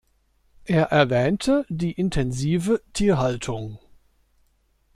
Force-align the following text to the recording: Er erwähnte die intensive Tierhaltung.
Er 0.65 0.85
erwähnte 0.85 1.63
die 1.69 1.91
intensive 1.91 2.81
Tierhaltung. 2.93 3.77